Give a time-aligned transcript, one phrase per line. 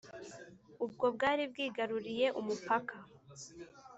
[0.85, 2.95] ubwo bwari bwigaruriye umupaka